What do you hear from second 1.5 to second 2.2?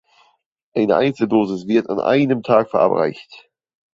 wird an